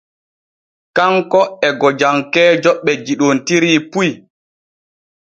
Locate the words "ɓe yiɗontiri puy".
2.83-4.09